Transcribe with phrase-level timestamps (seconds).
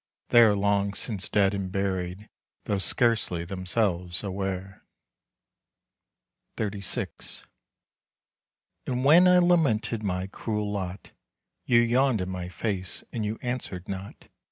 [0.29, 2.27] They are long since dead and buried,
[2.63, 4.83] Though scarcely themselves aware.
[6.57, 7.43] XXXVI.
[8.87, 11.11] And when I lamented my cruel lot,
[11.67, 14.27] You yawned in my face and you answered not.